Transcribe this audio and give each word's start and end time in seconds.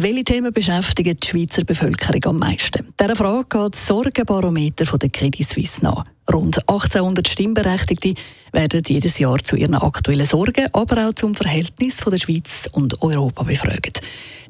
Welche 0.00 0.22
Themen 0.22 0.52
beschäftigen 0.52 1.16
die 1.16 1.26
Schweizer 1.26 1.64
Bevölkerung 1.64 2.24
am 2.26 2.38
meisten? 2.38 2.94
Dieser 3.00 3.16
Frage 3.16 3.48
geht 3.48 3.74
das 3.74 3.84
Sorgenbarometer 3.84 4.96
der 4.96 5.10
Credit 5.10 5.44
Suisse 5.44 5.82
nach. 5.82 6.04
Rund 6.32 6.56
1800 6.68 7.26
Stimmberechtigte 7.26 8.14
werden 8.52 8.82
jedes 8.86 9.18
Jahr 9.18 9.38
zu 9.38 9.56
ihren 9.56 9.74
aktuellen 9.74 10.24
Sorgen, 10.24 10.68
aber 10.72 11.08
auch 11.08 11.14
zum 11.14 11.34
Verhältnis 11.34 12.00
von 12.00 12.12
der 12.12 12.20
Schweiz 12.20 12.70
und 12.70 13.02
Europa 13.02 13.42
befragt. 13.42 14.00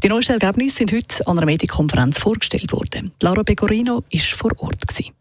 Die 0.02 0.10
neuesten 0.10 0.32
Ergebnisse 0.32 0.76
sind 0.76 0.92
heute 0.92 1.26
an 1.26 1.38
einer 1.38 1.46
Medienkonferenz 1.46 2.18
vorgestellt 2.18 2.70
worden. 2.74 3.12
Laura 3.22 3.42
Pecorino 3.42 4.04
war 4.12 4.20
vor 4.20 4.52
Ort. 4.58 4.86
Gewesen. 4.86 5.17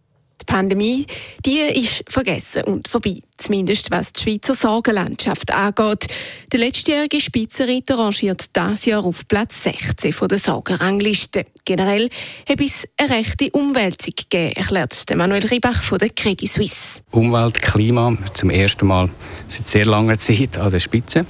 Pandemie, 0.47 1.05
die 1.45 1.59
ist 1.59 2.03
vergessen 2.07 2.63
und 2.63 2.87
vorbei. 2.87 3.19
Zumindest 3.37 3.91
was 3.91 4.11
die 4.13 4.23
Schweizer 4.23 4.55
Sorgenlandschaft 4.55 5.53
angeht. 5.53 6.07
Der 6.51 6.59
letztjährige 6.59 7.21
Spitzenreiter 7.21 7.99
rangiert 7.99 8.55
dieses 8.55 8.85
Jahr 8.85 9.05
auf 9.05 9.27
Platz 9.27 9.61
16 9.63 10.11
von 10.11 10.27
der 10.27 10.39
Sorgenrangliste. 10.39 11.45
Generell 11.63 12.09
habe 12.49 12.63
es 12.63 12.87
eine 12.97 13.11
rechte 13.11 13.51
Umwälzung 13.51 14.15
gegeben, 14.15 14.53
erklärt 14.53 15.05
Manuel 15.15 15.45
Ribach 15.45 15.83
von 15.83 15.99
der 15.99 16.09
Credit 16.09 16.49
Suisse. 16.49 17.03
Umwelt, 17.11 17.61
Klima 17.61 18.17
zum 18.33 18.49
ersten 18.49 18.87
Mal 18.87 19.09
seit 19.47 19.67
sehr 19.67 19.85
langer 19.85 20.17
Zeit 20.17 20.57
an 20.57 20.71
der 20.71 20.79
Spitze. 20.79 21.27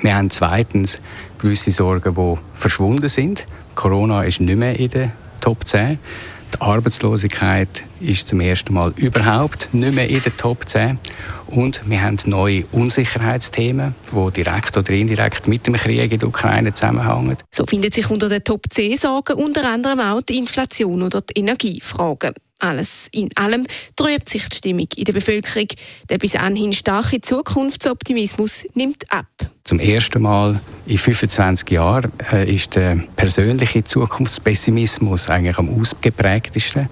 Wir 0.00 0.16
haben 0.16 0.30
zweitens 0.30 1.00
gewisse 1.38 1.70
Sorgen, 1.70 2.14
die 2.14 2.58
verschwunden 2.58 3.08
sind. 3.08 3.46
Corona 3.76 4.22
ist 4.22 4.40
nicht 4.40 4.56
mehr 4.56 4.76
in 4.76 4.90
der 4.90 5.12
Top 5.40 5.66
10. 5.66 5.98
Die 6.54 6.60
Arbeitslosigkeit 6.60 7.84
ist 8.00 8.26
zum 8.26 8.40
ersten 8.40 8.74
Mal 8.74 8.92
überhaupt 8.96 9.68
nicht 9.72 9.94
mehr 9.94 10.08
in 10.08 10.20
der 10.22 10.36
Top 10.36 10.68
10. 10.68 10.98
Und 11.46 11.82
wir 11.86 12.02
haben 12.02 12.18
neue 12.26 12.64
Unsicherheitsthemen, 12.72 13.94
die 14.10 14.30
direkt 14.32 14.76
oder 14.76 14.90
indirekt 14.90 15.48
mit 15.48 15.66
dem 15.66 15.74
Krieg 15.74 16.12
in 16.12 16.18
der 16.18 16.28
Ukraine 16.28 16.72
zusammenhängen. 16.72 17.36
So 17.50 17.64
findet 17.66 17.94
sich 17.94 18.08
unter 18.10 18.28
den 18.28 18.44
Top 18.44 18.64
10 18.70 18.96
Sorgen 18.96 19.34
unter 19.34 19.68
anderem 19.68 20.00
auch 20.00 20.22
die 20.22 20.38
Inflation 20.38 21.02
oder 21.02 21.20
die 21.20 21.40
Energiefragen. 21.40 22.34
Alles 22.62 23.08
in 23.10 23.28
allem 23.34 23.66
trübt 23.96 24.28
sich 24.28 24.48
die 24.48 24.56
Stimmung 24.56 24.86
in 24.94 25.04
der 25.04 25.12
Bevölkerung. 25.12 25.66
Der 26.08 26.18
bis 26.18 26.36
anhin 26.36 26.72
starke 26.72 27.20
Zukunftsoptimismus 27.20 28.66
nimmt 28.74 29.10
ab. 29.10 29.26
Zum 29.64 29.80
ersten 29.80 30.22
Mal 30.22 30.60
in 30.86 30.98
25 30.98 31.70
Jahren 31.70 32.12
äh, 32.32 32.52
ist 32.52 32.74
der 32.74 32.98
persönliche 33.16 33.84
Zukunftspessimismus 33.84 35.30
eigentlich 35.30 35.58
am 35.58 35.68
ausgeprägtesten. 35.68 36.88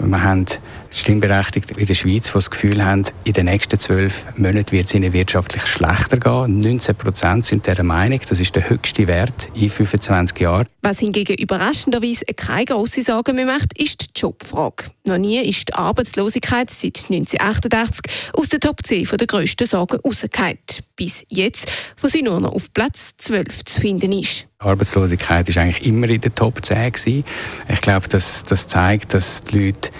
Wir 0.00 0.22
haben 0.22 0.46
Stimmberechtigte 0.90 1.74
in 1.78 1.86
der 1.86 1.94
Schweiz, 1.94 2.26
die 2.28 2.32
das 2.32 2.50
Gefühl 2.50 2.84
haben, 2.84 3.02
in 3.24 3.32
den 3.32 3.46
nächsten 3.46 3.78
zwölf 3.78 4.24
Monaten 4.36 4.72
wird 4.72 4.86
es 4.86 4.94
ihnen 4.94 5.12
wirtschaftlich 5.12 5.66
schlechter 5.66 6.16
gehen. 6.16 6.60
19 6.60 6.94
Prozent 6.94 7.46
sind 7.46 7.66
dieser 7.66 7.82
Meinung. 7.82 8.20
Das 8.28 8.40
ist 8.40 8.54
der 8.54 8.70
höchste 8.70 9.06
Wert 9.06 9.50
in 9.54 9.68
25 9.68 10.38
Jahren. 10.40 10.66
Was 10.82 11.00
hingegen 11.00 11.36
überraschenderweise 11.36 12.24
keine 12.36 12.64
grosse 12.64 13.02
Sorge 13.02 13.32
mehr 13.32 13.44
macht, 13.44 13.78
ist 13.78 14.16
die 14.16 14.20
Jobfrage. 14.20 14.84
Noch 15.06 15.18
nie 15.18 15.38
ist 15.40 15.68
die 15.68 15.74
Arbeitslosigkeit 15.74 16.70
seit 16.70 17.04
1988 17.10 18.32
aus 18.32 18.48
der 18.48 18.60
Top 18.60 18.84
10 18.84 19.08
der 19.18 19.26
grössten 19.26 19.66
Sorgen 19.66 20.00
rausgefallen. 20.00 20.58
Bis 20.96 21.24
jetzt, 21.28 21.70
wo 22.00 22.08
sie 22.08 22.22
nur 22.22 22.40
noch 22.40 22.52
auf 22.52 22.72
Platz 22.72 23.14
12 23.28 23.64
zu 23.66 23.80
finden 23.82 24.12
ist. 24.12 24.46
Arbeitslosigkeit 24.58 25.46
ist 25.50 25.58
eigentlich 25.58 25.86
immer 25.86 26.08
in 26.08 26.22
der 26.22 26.34
Top 26.34 26.64
10 26.64 26.92
gewesen. 26.92 27.24
Ich 27.68 27.80
glaube, 27.82 28.08
das, 28.08 28.42
das 28.42 28.66
zeigt, 28.66 29.12
dass 29.12 29.44
die 29.44 29.66
Leute 29.66 29.90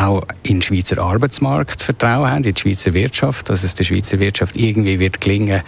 auch 0.00 0.22
in 0.42 0.56
den 0.56 0.62
Schweizer 0.62 0.98
Arbeitsmarkt 0.98 1.82
Vertrauen 1.82 2.30
haben, 2.30 2.44
in 2.44 2.54
die 2.54 2.60
Schweizer 2.60 2.94
Wirtschaft, 2.94 3.48
dass 3.48 3.64
es 3.64 3.74
der 3.74 3.84
Schweizer 3.84 4.18
Wirtschaft 4.18 4.56
irgendwie 4.56 4.98
wird 4.98 5.20
gelingen, 5.20 5.62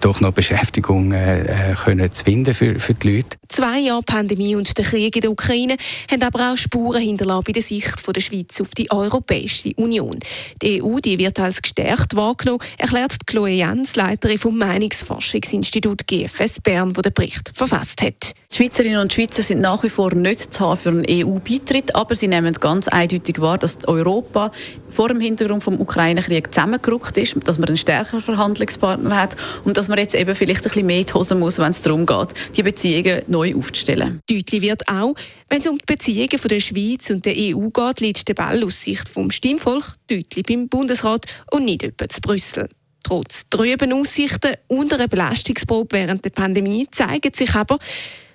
doch 0.00 0.20
noch 0.20 0.32
Beschäftigung 0.32 1.12
äh, 1.12 1.74
können 1.82 2.10
zu 2.12 2.24
finden 2.24 2.54
für, 2.54 2.78
für 2.78 2.94
die 2.94 3.16
Leute. 3.16 3.36
Zwei 3.48 3.80
Jahre 3.80 4.02
Pandemie 4.02 4.56
und 4.56 4.76
der 4.78 4.84
Krieg 4.84 5.14
in 5.16 5.22
der 5.22 5.30
Ukraine 5.30 5.76
haben 6.10 6.22
aber 6.22 6.52
auch 6.52 6.56
Spuren 6.56 7.02
hinterlassen 7.02 7.44
bei 7.46 7.52
der 7.52 7.62
Sicht 7.62 8.00
von 8.00 8.14
der 8.14 8.20
Schweiz 8.20 8.60
auf 8.60 8.70
die 8.70 8.90
Europäische 8.90 9.72
Union. 9.76 10.18
Die 10.62 10.82
EU 10.82 10.98
die 10.98 11.18
wird 11.18 11.38
als 11.40 11.60
gestärkt 11.60 12.16
wahrgenommen, 12.16 12.60
erklärt 12.78 13.26
Chloe 13.26 13.50
Jans, 13.50 13.96
Leiterin 13.96 14.38
vom 14.38 14.58
Meinungsforschungsinstitut 14.58 16.06
GFS 16.06 16.60
Bern, 16.60 16.96
wo 16.96 17.02
der 17.02 17.10
Bericht 17.10 17.50
verfasst 17.54 18.02
hat. 18.02 18.34
Die 18.50 18.56
Schweizerinnen 18.56 19.00
und 19.00 19.12
Schweizer 19.12 19.42
sind 19.42 19.62
nach 19.62 19.82
wie 19.82 19.88
vor 19.88 20.14
nicht 20.14 20.52
zu 20.52 20.60
haben 20.60 20.78
für 20.78 20.90
einen 20.90 21.06
EU-Beitritt, 21.08 21.94
aber 21.94 22.14
sie 22.14 22.28
nehmen 22.28 22.52
ganz 22.54 22.86
eindeutig 22.86 23.40
wahr, 23.40 23.56
dass 23.56 23.71
Europa 23.86 24.52
vor 24.90 25.08
dem 25.08 25.20
Hintergrund 25.20 25.62
vom 25.62 25.80
Ukraine-Krieg 25.80 26.52
zusammengerückt 26.52 27.16
ist, 27.16 27.36
dass 27.44 27.58
man 27.58 27.68
einen 27.68 27.76
stärkeren 27.76 28.20
Verhandlungspartner 28.20 29.16
hat 29.16 29.36
und 29.64 29.76
dass 29.76 29.88
man 29.88 29.98
jetzt 29.98 30.14
eben 30.14 30.34
vielleicht 30.34 30.60
ein 30.60 30.64
bisschen 30.64 30.86
mehr 30.86 31.00
in 31.00 31.06
die 31.06 31.14
Hose 31.14 31.34
muss, 31.34 31.58
wenn 31.58 31.70
es 31.70 31.82
darum 31.82 32.06
geht, 32.06 32.28
die 32.56 32.62
Beziehungen 32.62 33.22
neu 33.26 33.54
aufzustellen. 33.56 34.20
Deutlich 34.28 34.62
wird 34.62 34.88
auch, 34.88 35.14
wenn 35.48 35.60
es 35.60 35.66
um 35.66 35.78
die 35.78 35.84
Beziehungen 35.86 36.38
von 36.38 36.48
der 36.48 36.60
Schweiz 36.60 37.10
und 37.10 37.24
der 37.24 37.34
EU 37.36 37.68
geht, 37.70 38.00
liegt 38.00 38.28
der 38.28 38.34
Ball 38.34 38.62
aus 38.64 38.82
Sicht 38.82 39.08
vom 39.08 39.30
Stimmvolk 39.30 39.94
deutlich 40.08 40.44
beim 40.46 40.68
Bundesrat 40.68 41.26
und 41.50 41.64
nicht 41.64 41.82
etwa 41.82 42.08
zu 42.08 42.20
Brüssel. 42.20 42.68
Trotz 43.04 43.44
trüben 43.50 43.92
Aussichten 43.92 44.54
und 44.68 44.92
einer 44.94 45.08
Belastungsprobe 45.08 45.96
während 45.96 46.24
der 46.24 46.30
Pandemie 46.30 46.86
zeigt 46.90 47.36
sich 47.36 47.54
aber, 47.54 47.78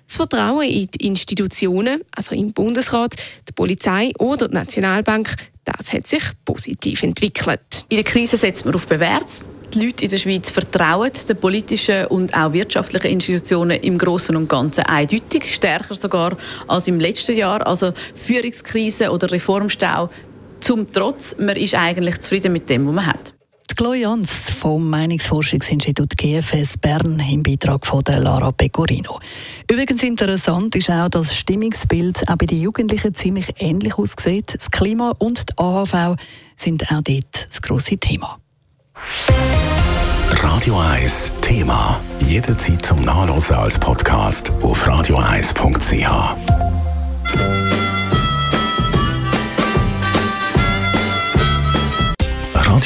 das 0.08 0.16
Vertrauen 0.16 0.68
in 0.68 0.90
die 0.90 1.08
Institutionen, 1.08 2.02
also 2.16 2.34
im 2.34 2.54
Bundesrat, 2.54 3.16
die 3.48 3.54
Polizei 3.54 4.12
oder 4.18 4.48
die 4.48 4.56
Nationalbank, 4.56 5.36
das 5.66 5.92
hat 5.92 6.08
sich 6.08 6.24
positiv 6.46 7.04
entwickelt. 7.04 7.86
In 7.90 7.98
der 7.98 8.06
Krise 8.06 8.38
setzt 8.38 8.66
man 8.66 8.74
auf 8.74 8.88
Bewährtes. 8.88 9.42
Die 9.74 9.84
Leute 9.86 10.06
in 10.06 10.12
der 10.12 10.18
Schweiz 10.18 10.50
vertrauen 10.50 11.12
den 11.28 11.36
politischen 11.36 12.06
und 12.06 12.34
auch 12.34 12.54
wirtschaftlichen 12.54 13.08
Institutionen 13.08 13.82
im 13.82 13.98
Großen 13.98 14.34
und 14.38 14.48
Ganzen 14.48 14.86
eindeutig, 14.86 15.54
stärker 15.54 15.94
sogar 15.94 16.38
als 16.70 16.88
im 16.88 17.02
letzten 17.02 17.36
Jahr. 17.36 17.68
Also 17.68 17.92
Führungskrise 18.16 19.12
oder 19.12 19.30
Reformstau 19.30 20.10
zum 20.62 20.90
Trotz, 20.92 21.36
man 21.38 21.58
ist 21.58 21.76
eigentlich 21.76 22.20
zufrieden 22.20 22.54
mit 22.54 22.70
dem, 22.70 22.88
was 22.88 22.94
man 22.94 23.06
hat. 23.08 23.37
Chloe 23.78 24.08
vom 24.60 24.90
Meinungsforschungsinstitut 24.90 26.18
GFS 26.18 26.80
Bern 26.80 27.20
im 27.20 27.44
Beitrag 27.44 27.86
von 27.86 28.04
der 28.04 28.20
Lara 28.20 28.52
Pecorino. 28.52 29.20
Übrigens 29.70 30.02
interessant 30.02 30.76
ist 30.76 30.90
auch, 30.90 31.10
dass 31.10 31.28
das 31.28 31.38
Stimmungsbild 31.38 32.28
auch 32.28 32.38
bei 32.38 32.48
den 32.48 32.60
Jugendlichen 32.60 33.14
ziemlich 33.14 33.54
ähnlich 33.60 33.96
aussieht. 33.96 34.56
Das 34.56 34.72
Klima 34.72 35.14
und 35.20 35.50
die 35.50 35.58
AHV 35.60 36.16
sind 36.56 36.92
auch 36.92 37.02
dort 37.04 37.48
das 37.50 37.62
grosse 37.62 37.98
Thema. 37.98 38.40
Radio 40.32 40.80
1 40.80 41.34
Thema. 41.42 42.02
Jederzeit 42.22 42.84
zum 42.84 43.02
Nachlesen 43.02 43.58
als 43.58 43.78
Podcast 43.78 44.52
auf 44.64 44.88
radio1.ch. 44.88 46.57